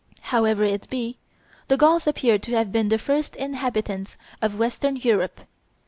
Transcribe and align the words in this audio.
However 0.33 0.63
it 0.63 0.89
be, 0.89 1.17
the 1.67 1.77
Gauls 1.77 2.07
appear 2.07 2.39
to 2.39 2.51
have 2.55 2.71
been 2.71 2.89
the 2.89 2.97
first 2.97 3.35
inhabitants 3.35 4.17
of 4.41 4.57
western 4.57 4.95
Europe. 4.95 5.41